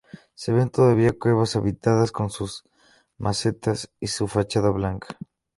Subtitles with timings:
[0.33, 2.63] Se ven todavía cuevas habitadas con sus
[3.19, 5.15] macetas y su fachada blanca.